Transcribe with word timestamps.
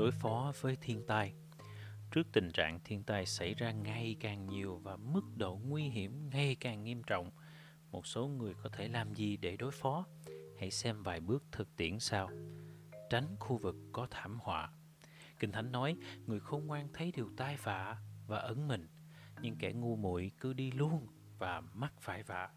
đối 0.00 0.10
phó 0.10 0.52
với 0.60 0.76
thiên 0.80 1.02
tai. 1.06 1.32
Trước 2.10 2.22
tình 2.32 2.50
trạng 2.50 2.80
thiên 2.84 3.02
tai 3.02 3.26
xảy 3.26 3.54
ra 3.54 3.72
ngày 3.72 4.16
càng 4.20 4.46
nhiều 4.46 4.80
và 4.82 4.96
mức 4.96 5.22
độ 5.36 5.60
nguy 5.64 5.82
hiểm 5.82 6.30
ngày 6.30 6.56
càng 6.60 6.84
nghiêm 6.84 7.02
trọng, 7.02 7.30
một 7.90 8.06
số 8.06 8.28
người 8.28 8.54
có 8.62 8.68
thể 8.72 8.88
làm 8.88 9.14
gì 9.14 9.36
để 9.36 9.56
đối 9.56 9.70
phó? 9.70 10.06
Hãy 10.58 10.70
xem 10.70 11.02
vài 11.02 11.20
bước 11.20 11.44
thực 11.52 11.76
tiễn 11.76 11.98
sau. 11.98 12.30
Tránh 13.10 13.36
khu 13.40 13.58
vực 13.58 13.76
có 13.92 14.06
thảm 14.10 14.38
họa. 14.42 14.70
Kinh 15.38 15.52
thánh 15.52 15.72
nói, 15.72 15.96
người 16.26 16.40
khôn 16.40 16.66
ngoan 16.66 16.88
thấy 16.92 17.12
điều 17.16 17.30
tai 17.36 17.56
vạ 17.56 17.96
và 18.26 18.38
ẩn 18.38 18.68
mình, 18.68 18.88
nhưng 19.42 19.56
kẻ 19.56 19.72
ngu 19.72 19.96
muội 19.96 20.30
cứ 20.40 20.52
đi 20.52 20.70
luôn 20.70 21.06
và 21.38 21.60
mắc 21.60 21.92
phải 22.00 22.22
vạ. 22.22 22.50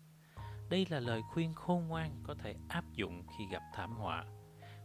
Đây 0.69 0.87
là 0.89 0.99
lời 0.99 1.21
khuyên 1.33 1.53
khôn 1.53 1.87
ngoan 1.87 2.23
có 2.23 2.35
thể 2.35 2.55
áp 2.69 2.93
dụng 2.93 3.23
khi 3.37 3.43
gặp 3.51 3.61
thảm 3.73 3.95
họa. 3.95 4.25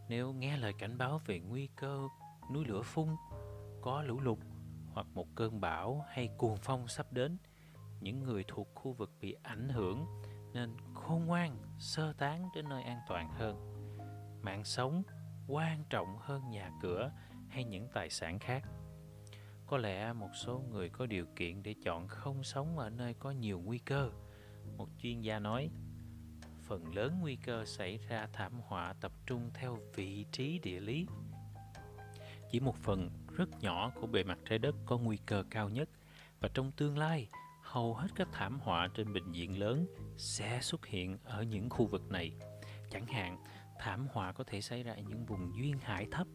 Nếu 0.09 0.33
nghe 0.33 0.57
lời 0.57 0.73
cảnh 0.79 0.97
báo 0.97 1.21
về 1.25 1.39
nguy 1.39 1.69
cơ 1.75 2.07
núi 2.53 2.65
lửa 2.65 2.81
phun, 2.81 3.07
có 3.81 4.01
lũ 4.01 4.19
lụt 4.19 4.37
hoặc 4.93 5.07
một 5.13 5.27
cơn 5.35 5.61
bão 5.61 6.05
hay 6.09 6.29
cuồng 6.37 6.57
phong 6.61 6.87
sắp 6.87 7.13
đến, 7.13 7.37
những 8.01 8.23
người 8.23 8.43
thuộc 8.47 8.67
khu 8.75 8.93
vực 8.93 9.11
bị 9.21 9.35
ảnh 9.43 9.69
hưởng 9.69 10.05
nên 10.53 10.77
khôn 10.93 11.25
ngoan, 11.25 11.57
sơ 11.79 12.13
tán 12.13 12.49
đến 12.55 12.69
nơi 12.69 12.83
an 12.83 12.99
toàn 13.07 13.29
hơn. 13.31 13.55
Mạng 14.41 14.63
sống 14.63 15.03
quan 15.47 15.83
trọng 15.89 16.17
hơn 16.19 16.49
nhà 16.49 16.71
cửa 16.81 17.11
hay 17.49 17.63
những 17.63 17.87
tài 17.93 18.09
sản 18.09 18.39
khác. 18.39 18.63
Có 19.67 19.77
lẽ 19.77 20.13
một 20.13 20.29
số 20.33 20.59
người 20.59 20.89
có 20.89 21.05
điều 21.05 21.25
kiện 21.35 21.63
để 21.63 21.75
chọn 21.83 22.07
không 22.07 22.43
sống 22.43 22.77
ở 22.77 22.89
nơi 22.89 23.13
có 23.13 23.31
nhiều 23.31 23.59
nguy 23.59 23.77
cơ. 23.77 24.11
Một 24.77 24.89
chuyên 25.01 25.21
gia 25.21 25.39
nói, 25.39 25.69
phần 26.61 26.95
lớn 26.95 27.17
nguy 27.21 27.35
cơ 27.35 27.65
xảy 27.65 27.97
ra 27.97 28.27
thảm 28.33 28.53
họa 28.61 28.93
tập 29.01 29.11
trung 29.25 29.51
theo 29.53 29.77
vị 29.95 30.25
trí 30.31 30.59
địa 30.59 30.79
lý 30.79 31.07
chỉ 32.51 32.59
một 32.59 32.75
phần 32.75 33.09
rất 33.37 33.49
nhỏ 33.61 33.91
của 34.01 34.07
bề 34.07 34.23
mặt 34.23 34.39
trái 34.49 34.59
đất 34.59 34.75
có 34.85 34.97
nguy 34.97 35.17
cơ 35.25 35.43
cao 35.49 35.69
nhất. 35.69 35.89
Và 36.39 36.49
trong 36.53 36.71
tương 36.71 36.97
lai, 36.97 37.27
hầu 37.61 37.95
hết 37.95 38.07
các 38.15 38.27
thảm 38.31 38.59
họa 38.59 38.87
trên 38.87 39.13
bình 39.13 39.31
diện 39.31 39.59
lớn 39.59 39.87
sẽ 40.17 40.59
xuất 40.61 40.85
hiện 40.85 41.17
ở 41.23 41.43
những 41.43 41.69
khu 41.69 41.85
vực 41.85 42.11
này. 42.11 42.31
Chẳng 42.91 43.05
hạn, 43.05 43.43
thảm 43.79 44.07
họa 44.11 44.31
có 44.31 44.43
thể 44.43 44.61
xảy 44.61 44.83
ra 44.83 44.93
ở 44.93 45.01
những 45.09 45.25
vùng 45.25 45.51
duyên 45.57 45.77
hải 45.77 46.07
thấp 46.11 46.27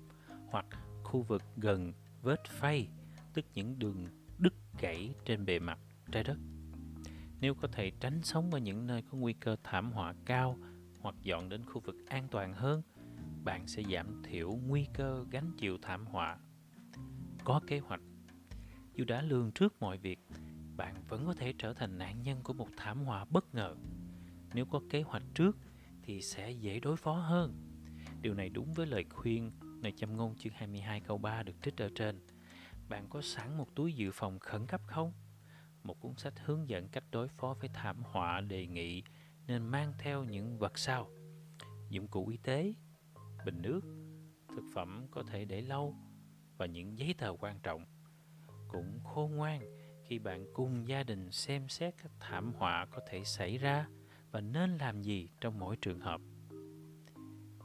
hoặc 0.47 0.67
khu 1.03 1.23
vực 1.23 1.43
gần 1.57 1.93
vết 2.23 2.45
phay 2.45 2.89
tức 3.35 3.45
những 3.55 3.79
đường 3.79 4.07
đứt 4.39 4.55
gãy 4.81 5.15
trên 5.25 5.45
bề 5.45 5.59
mặt 5.59 5.79
trái 6.13 6.25
đất. 6.25 6.37
Nếu 7.41 7.55
có 7.55 7.69
thể 7.73 7.93
tránh 8.01 8.23
sống 8.23 8.51
ở 8.51 8.59
những 8.59 8.87
nơi 8.87 9.03
có 9.03 9.19
nguy 9.19 9.33
cơ 9.33 9.57
thảm 9.63 9.93
họa 9.93 10.15
cao 10.25 10.59
hoặc 11.01 11.15
dọn 11.23 11.49
đến 11.49 11.65
khu 11.65 11.81
vực 11.81 11.97
an 12.09 12.29
toàn 12.31 12.55
hơn 12.55 12.83
bạn 13.45 13.67
sẽ 13.67 13.83
giảm 13.93 14.23
thiểu 14.23 14.59
nguy 14.67 14.87
cơ 14.95 15.25
gánh 15.31 15.51
chịu 15.59 15.79
thảm 15.83 16.07
họa. 16.07 16.39
Có 17.45 17.61
kế 17.67 17.79
hoạch. 17.79 18.01
Dù 18.95 19.05
đã 19.05 19.23
lường 19.23 19.53
trước 19.53 19.81
mọi 19.81 19.99
việc, 19.99 20.19
bạn 20.77 20.95
vẫn 21.09 21.27
có 21.27 21.35
thể 21.35 21.55
trở 21.59 21.75
thành 21.75 21.99
nạn 21.99 22.23
nhân 22.23 22.41
của 22.43 22.53
một 22.53 22.69
thảm 22.77 23.05
họa 23.05 23.25
bất 23.25 23.55
ngờ. 23.55 23.77
Nếu 24.55 24.67
có 24.67 24.81
kế 24.91 25.03
hoạch 25.03 25.23
trước, 25.35 25.57
thì 26.03 26.23
sẽ 26.23 26.51
dễ 26.51 26.81
đối 26.81 26.97
phó 26.97 27.13
hơn. 27.13 27.55
Điều 28.21 28.35
này 28.35 28.49
đúng 28.49 28.73
với 28.73 28.87
lời 28.87 29.05
khuyên 29.11 29.53
nơi 29.83 29.93
châm 29.93 30.17
ngôn 30.17 30.37
chương 30.37 30.53
22 30.57 31.01
câu 31.01 31.19
3 31.19 31.43
được 31.43 31.55
trích 31.63 31.77
ở 31.77 31.91
trên. 31.95 32.27
Bạn 32.89 33.07
có 33.09 33.23
sẵn 33.23 33.59
một 33.59 33.75
túi 33.75 33.93
dự 33.93 34.11
phòng 34.13 34.39
khẩn 34.39 34.67
cấp 34.67 34.81
không? 34.87 35.13
Một 35.83 36.01
cuốn 36.01 36.15
sách 36.17 36.35
hướng 36.45 36.69
dẫn 36.69 36.89
cách 36.89 37.05
đối 37.11 37.29
phó 37.29 37.55
với 37.61 37.71
thảm 37.75 38.03
họa 38.03 38.41
đề 38.41 38.67
nghị 38.67 39.03
nên 39.47 39.63
mang 39.63 39.93
theo 39.99 40.25
những 40.25 40.59
vật 40.59 40.79
sau. 40.79 41.11
Dụng 41.91 42.09
cụ 42.09 42.29
y 42.29 42.37
tế 42.37 42.75
bình 43.45 43.63
nước, 43.63 43.81
thực 44.49 44.65
phẩm 44.75 45.07
có 45.11 45.23
thể 45.23 45.45
để 45.45 45.61
lâu 45.61 45.95
và 46.57 46.67
những 46.67 46.99
giấy 46.99 47.15
tờ 47.19 47.33
quan 47.39 47.59
trọng 47.63 47.85
cũng 48.69 49.01
khôn 49.05 49.37
ngoan 49.37 49.61
khi 50.05 50.19
bạn 50.19 50.47
cùng 50.53 50.89
gia 50.89 51.03
đình 51.03 51.31
xem 51.31 51.69
xét 51.69 51.95
các 52.03 52.13
thảm 52.21 52.53
họa 52.53 52.87
có 52.91 53.01
thể 53.09 53.25
xảy 53.25 53.59
ra 53.59 53.87
và 54.31 54.41
nên 54.41 54.79
làm 54.79 55.03
gì 55.03 55.29
trong 55.41 55.59
mỗi 55.59 55.77
trường 55.77 56.01
hợp. 56.01 56.21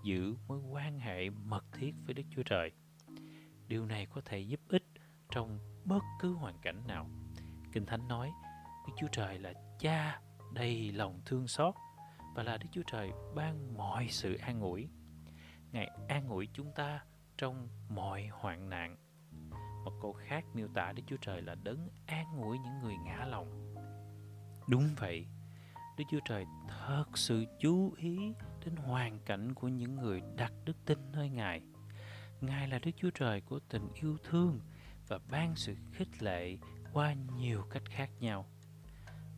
Giữ 0.04 0.36
mối 0.48 0.60
quan 0.60 1.00
hệ 1.00 1.30
mật 1.30 1.66
thiết 1.74 1.92
với 2.06 2.14
đức 2.14 2.24
chúa 2.36 2.44
trời. 2.44 2.72
Điều 3.68 3.86
này 3.86 4.06
có 4.06 4.22
thể 4.26 4.40
giúp 4.40 4.60
ích 4.68 4.84
trong 5.32 5.60
bất 5.86 6.04
cứ 6.22 6.34
hoàn 6.34 6.56
cảnh 6.62 6.88
nào. 6.88 7.10
Kinh 7.72 7.86
thánh 7.86 8.08
nói, 8.08 8.32
đức 8.88 8.94
chúa 9.00 9.08
trời 9.12 9.40
là 9.40 9.54
cha 9.80 10.22
đầy 10.54 10.92
lòng 10.92 11.22
thương 11.26 11.48
xót 11.48 11.76
và 12.36 12.44
là 12.44 12.58
đức 12.58 12.68
chúa 12.72 12.84
trời 12.92 13.12
ban 13.36 13.78
mọi 13.78 14.08
sự 14.10 14.36
an 14.36 14.62
ủi 14.62 14.90
ngài 15.72 15.90
an 16.08 16.30
ủi 16.30 16.48
chúng 16.54 16.72
ta 16.72 17.04
trong 17.38 17.68
mọi 17.90 18.28
hoạn 18.28 18.70
nạn 18.70 18.96
một 19.86 19.92
câu 20.02 20.14
khác 20.14 20.46
miêu 20.54 20.68
tả 20.74 20.92
Đức 20.92 21.04
Chúa 21.08 21.18
Trời 21.22 21.42
là 21.42 21.56
đấng 21.56 21.90
an 22.06 22.42
ủi 22.42 22.60
những 22.60 22.80
người 22.84 22.96
ngã 23.06 23.26
lòng. 23.26 23.76
Đúng 24.68 24.90
vậy, 24.98 25.28
Đức 25.98 26.04
Chúa 26.12 26.20
Trời 26.26 26.46
thật 26.68 27.06
sự 27.16 27.46
chú 27.60 27.94
ý 27.98 28.34
đến 28.66 28.76
hoàn 28.76 29.20
cảnh 29.20 29.54
của 29.54 29.68
những 29.68 29.96
người 29.96 30.22
đặt 30.36 30.54
đức 30.66 30.78
tin 30.86 31.12
nơi 31.12 31.30
Ngài. 31.30 31.62
Ngài 32.42 32.68
là 32.68 32.80
Đức 32.80 32.92
Chúa 32.98 33.10
Trời 33.10 33.42
của 33.42 33.60
tình 33.70 33.88
yêu 33.94 34.18
thương 34.24 34.60
và 35.08 35.20
ban 35.32 35.56
sự 35.56 35.76
khích 35.94 36.24
lệ 36.24 36.58
qua 36.94 37.14
nhiều 37.38 37.64
cách 37.70 37.84
khác 37.90 38.10
nhau. 38.20 38.46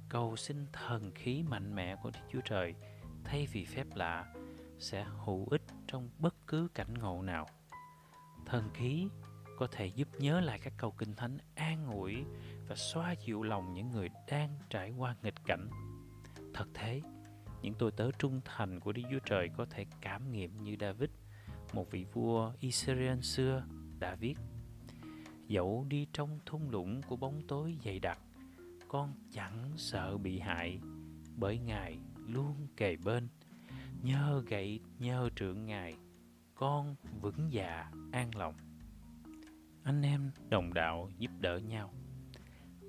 Cầu 0.09 0.36
xin 0.36 0.66
thần 0.74 1.12
khí 1.16 1.44
mạnh 1.44 1.75
mẽ 1.75 1.96
của 2.03 2.12
Đức 2.14 2.20
Chúa 2.31 2.41
Trời 2.46 2.75
thay 3.24 3.47
vì 3.52 3.66
phép 3.66 3.86
lạ 3.96 4.34
sẽ 4.81 5.06
hữu 5.25 5.47
ích 5.52 5.62
trong 5.88 6.09
bất 6.19 6.36
cứ 6.47 6.68
cảnh 6.74 6.94
ngộ 6.94 7.22
nào. 7.22 7.47
Thần 8.46 8.69
khí 8.74 9.08
có 9.58 9.68
thể 9.72 9.86
giúp 9.86 10.08
nhớ 10.19 10.42
lại 10.42 10.59
các 10.64 10.74
câu 10.78 10.92
kinh 10.92 11.16
thánh 11.16 11.38
an 11.56 11.88
ủi 11.88 12.24
và 12.68 12.75
xoa 12.75 13.16
dịu 13.25 13.44
lòng 13.44 13.74
những 13.74 13.91
người 13.91 14.09
đang 14.31 14.59
trải 14.70 14.91
qua 14.97 15.16
nghịch 15.24 15.46
cảnh. 15.46 15.70
Thật 16.53 16.66
thế, 16.74 17.02
những 17.62 17.74
tôi 17.74 17.91
tớ 17.91 18.12
trung 18.20 18.41
thành 18.46 18.80
của 18.80 18.91
Đức 18.91 19.02
Chúa 19.12 19.20
Trời 19.25 19.50
có 19.58 19.66
thể 19.66 19.86
cảm 20.02 20.31
nghiệm 20.31 20.58
như 20.64 20.75
David, 20.80 21.09
một 21.74 21.91
vị 21.91 22.06
vua 22.14 22.53
Israel 22.59 23.20
xưa 23.22 23.64
đã 24.00 24.16
viết 24.16 24.36
Dẫu 25.47 25.86
đi 25.90 26.08
trong 26.14 26.40
thung 26.46 26.70
lũng 26.70 27.02
của 27.02 27.16
bóng 27.16 27.41
tối 27.47 27.78
dày 27.86 28.00
đặc, 28.00 28.20
con 28.88 29.14
chẳng 29.31 29.72
sợ 29.78 30.18
bị 30.18 30.40
hại, 30.40 30.80
bởi 31.38 31.59
Ngài 31.59 31.97
luôn 32.28 32.68
kề 32.78 32.96
bên. 32.96 33.28
Nhờ 34.04 34.44
gậy, 34.48 34.80
nhờ 35.00 35.30
trượng 35.36 35.66
Ngài, 35.66 35.96
con 36.56 36.96
vững 37.22 37.54
dạ 37.54 37.92
an 38.12 38.36
lòng 38.36 38.54
anh 39.84 40.02
em 40.02 40.32
đồng 40.50 40.74
đạo 40.74 41.10
giúp 41.18 41.32
đỡ 41.40 41.58
nhau. 41.58 41.94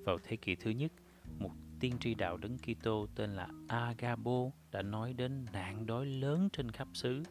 Vào 0.05 0.19
thế 0.23 0.37
kỷ 0.37 0.55
thứ 0.55 0.71
nhất, 0.71 0.93
một 1.39 1.51
tiên 1.81 1.97
tri 2.01 2.15
đạo 2.15 2.37
đấng 2.37 2.59
Kitô 2.59 3.07
tên 3.15 3.31
là 3.31 3.49
Agabo 3.69 4.51
đã 4.71 4.83
nói 4.83 5.13
đến 5.13 5.47
nạn 5.53 5.87
đói 5.87 6.07
lớn 6.07 6.49
trên 6.53 6.71
khắp 6.71 6.89
xứ. 6.95 7.23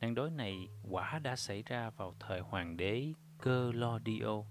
Nạn 0.00 0.14
đói 0.14 0.30
này 0.30 0.68
quả 0.90 1.18
đã 1.18 1.36
xảy 1.36 1.62
ra 1.62 1.90
vào 1.90 2.14
thời 2.20 2.40
hoàng 2.40 2.76
đế 2.76 3.12
Claudio. 3.42 4.42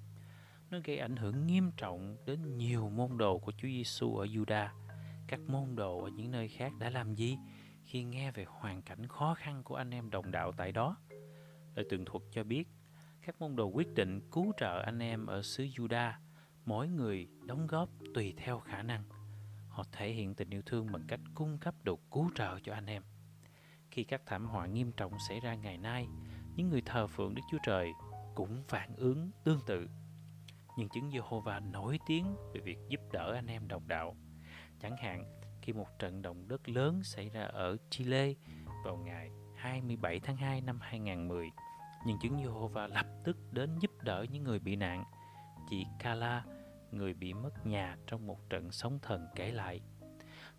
Nó 0.69 0.79
gây 0.83 0.97
ảnh 0.97 1.15
hưởng 1.15 1.47
nghiêm 1.47 1.71
trọng 1.77 2.17
đến 2.25 2.57
nhiều 2.57 2.89
môn 2.89 3.17
đồ 3.17 3.39
của 3.39 3.51
Chúa 3.51 3.67
Giêsu 3.67 4.15
ở 4.15 4.25
Juda. 4.25 4.67
Các 5.27 5.39
môn 5.47 5.75
đồ 5.75 6.03
ở 6.03 6.09
những 6.09 6.31
nơi 6.31 6.47
khác 6.47 6.71
đã 6.79 6.89
làm 6.89 7.15
gì 7.15 7.37
khi 7.87 8.03
nghe 8.03 8.31
về 8.31 8.45
hoàn 8.47 8.81
cảnh 8.81 9.07
khó 9.07 9.33
khăn 9.33 9.63
của 9.63 9.75
anh 9.75 9.91
em 9.91 10.09
đồng 10.09 10.31
đạo 10.31 10.51
tại 10.51 10.71
đó? 10.71 10.97
Lời 11.75 11.85
tường 11.89 12.05
thuật 12.05 12.23
cho 12.31 12.43
biết 12.43 12.67
các 13.21 13.41
môn 13.41 13.55
đồ 13.55 13.65
quyết 13.65 13.93
định 13.93 14.21
cứu 14.31 14.53
trợ 14.57 14.81
anh 14.81 14.99
em 14.99 15.25
ở 15.25 15.41
xứ 15.41 15.63
Juda, 15.63 16.11
mỗi 16.65 16.87
người 16.87 17.27
đóng 17.45 17.67
góp 17.67 17.89
tùy 18.13 18.33
theo 18.37 18.59
khả 18.59 18.81
năng. 18.81 19.03
Họ 19.69 19.83
thể 19.91 20.11
hiện 20.11 20.35
tình 20.35 20.49
yêu 20.49 20.61
thương 20.65 20.91
bằng 20.91 21.03
cách 21.07 21.19
cung 21.35 21.57
cấp 21.57 21.75
đồ 21.83 21.99
cứu 22.11 22.29
trợ 22.35 22.59
cho 22.63 22.73
anh 22.73 22.85
em. 22.85 23.03
Khi 23.91 24.03
các 24.03 24.21
thảm 24.25 24.45
họa 24.45 24.65
nghiêm 24.65 24.91
trọng 24.91 25.13
xảy 25.29 25.39
ra 25.39 25.55
ngày 25.55 25.77
nay, 25.77 26.07
những 26.55 26.69
người 26.69 26.81
thờ 26.85 27.07
phượng 27.07 27.35
Đức 27.35 27.41
Chúa 27.51 27.57
Trời 27.65 27.91
cũng 28.35 28.63
phản 28.67 28.95
ứng 28.95 29.31
tương 29.43 29.59
tự. 29.67 29.89
Nhưng 30.77 30.89
chứng 30.89 31.09
Jehovah 31.09 31.71
nổi 31.71 31.99
tiếng 32.07 32.35
về 32.53 32.61
việc 32.63 32.77
giúp 32.89 33.01
đỡ 33.11 33.33
anh 33.33 33.47
em 33.47 33.67
đồng 33.67 33.87
đạo. 33.87 34.15
Chẳng 34.79 34.97
hạn, 34.97 35.36
khi 35.67 35.73
một 35.73 35.99
trận 35.99 36.21
động 36.21 36.47
đất 36.47 36.69
lớn 36.69 37.03
xảy 37.03 37.29
ra 37.29 37.43
ở 37.43 37.77
Chile 37.89 38.33
vào 38.83 38.97
ngày 38.97 39.31
27 39.55 40.19
tháng 40.19 40.37
2 40.37 40.61
năm 40.61 40.79
2010, 40.81 41.49
nhưng 42.05 42.19
chứng 42.19 42.37
Jehovah 42.37 42.87
lập 42.87 43.05
tức 43.23 43.37
đến 43.51 43.79
giúp 43.79 43.91
đỡ 44.01 44.25
những 44.31 44.43
người 44.43 44.59
bị 44.59 44.75
nạn. 44.75 45.03
Chị 45.69 45.85
Kala, 45.99 46.43
người 46.91 47.13
bị 47.13 47.33
mất 47.33 47.65
nhà 47.65 47.97
trong 48.07 48.27
một 48.27 48.49
trận 48.49 48.71
sóng 48.71 48.99
thần 49.01 49.27
kể 49.35 49.51
lại. 49.51 49.81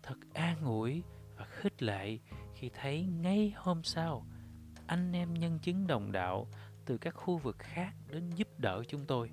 Thật 0.03 0.17
an 0.33 0.61
ủi 0.61 1.03
và 1.37 1.45
khích 1.45 1.83
lệ 1.83 2.17
khi 2.55 2.69
thấy 2.73 3.05
ngay 3.05 3.53
hôm 3.55 3.83
sau, 3.83 4.25
anh 4.87 5.11
em 5.11 5.33
nhân 5.33 5.59
chứng 5.59 5.87
đồng 5.87 6.11
đạo 6.11 6.47
từ 6.85 6.97
các 6.97 7.11
khu 7.15 7.37
vực 7.37 7.59
khác 7.59 7.93
đến 8.07 8.29
giúp 8.29 8.47
đỡ 8.57 8.83
chúng 8.87 9.05
tôi. 9.05 9.31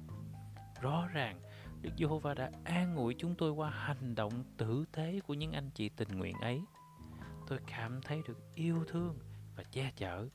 Rõ 0.80 1.06
ràng, 1.12 1.40
Đức 1.82 1.90
Giê-hô-va 1.98 2.34
đã 2.34 2.50
an 2.64 2.96
ủi 2.96 3.14
chúng 3.18 3.34
tôi 3.34 3.50
qua 3.50 3.70
hành 3.70 4.14
động 4.14 4.44
tử 4.56 4.84
tế 4.92 5.20
của 5.26 5.34
những 5.34 5.52
anh 5.52 5.70
chị 5.74 5.88
tình 5.88 6.08
nguyện 6.08 6.36
ấy. 6.40 6.62
Tôi 7.48 7.58
cảm 7.66 8.00
thấy 8.02 8.22
được 8.28 8.54
yêu 8.54 8.84
thương 8.88 9.18
và 9.56 9.64
che 9.72 9.92
chở 9.96 10.28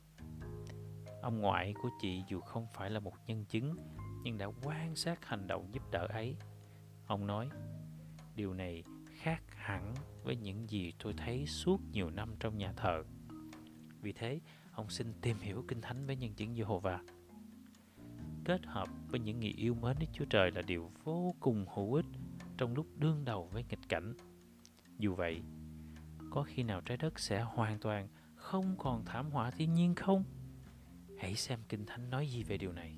Ông 1.22 1.40
ngoại 1.40 1.74
của 1.82 1.90
chị 2.02 2.24
dù 2.28 2.40
không 2.42 2.68
phải 2.74 2.90
là 2.90 3.00
một 3.00 3.14
nhân 3.28 3.46
chứng, 3.46 3.76
nhưng 4.24 4.38
đã 4.38 4.48
quan 4.64 4.96
sát 4.96 5.26
hành 5.26 5.48
động 5.48 5.70
giúp 5.74 5.92
đỡ 5.92 6.08
ấy. 6.10 6.36
Ông 7.08 7.28
nói, 7.28 7.50
điều 8.36 8.54
này 8.54 8.84
khác 9.16 9.44
hẳn 9.56 9.94
với 10.24 10.36
những 10.36 10.70
gì 10.70 10.94
tôi 11.04 11.14
thấy 11.18 11.46
suốt 11.46 11.82
nhiều 11.92 12.10
năm 12.10 12.36
trong 12.40 12.58
nhà 12.58 12.74
thờ. 12.76 13.04
Vì 14.02 14.14
thế, 14.14 14.40
ông 14.72 14.90
xin 14.90 15.14
tìm 15.22 15.38
hiểu 15.40 15.66
Kinh 15.68 15.82
Thánh 15.82 16.06
với 16.06 16.16
nhân 16.16 16.34
chứng 16.34 16.54
Jehovah. 16.54 17.00
Kết 18.46 18.66
hợp 18.66 18.90
với 19.08 19.20
những 19.20 19.40
người 19.40 19.54
yêu 19.58 19.74
mến 19.74 19.96
Đức 20.00 20.08
Chúa 20.14 20.26
Trời 20.26 20.52
là 20.52 20.62
điều 20.62 20.92
vô 21.04 21.36
cùng 21.40 21.66
hữu 21.76 21.94
ích 21.94 22.06
trong 22.58 22.74
lúc 22.76 22.86
đương 22.98 23.26
đầu 23.26 23.50
với 23.52 23.64
nghịch 23.70 23.90
cảnh. 23.90 24.14
Dù 24.98 25.16
vậy, 25.16 25.42
có 26.30 26.44
khi 26.44 26.64
nào 26.64 26.82
trái 26.82 26.98
đất 26.98 27.20
sẽ 27.20 27.42
hoàn 27.42 27.80
toàn 27.80 28.08
không 28.36 28.76
còn 28.78 29.06
thảm 29.06 29.30
họa 29.32 29.52
thiên 29.52 29.74
nhiên 29.74 29.96
không? 29.96 30.24
Hãy 31.20 31.36
xem 31.36 31.60
Kinh 31.70 31.86
Thánh 31.86 32.10
nói 32.10 32.28
gì 32.28 32.44
về 32.44 32.58
điều 32.58 32.74
này. 32.74 32.96